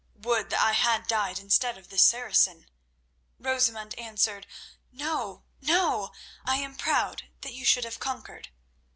[0.21, 2.67] Would that I had died instead of this Saracen!"
[3.37, 4.47] Rosamund answered:
[4.91, 6.11] "No, no;
[6.43, 8.49] I am proud that you should have conquered."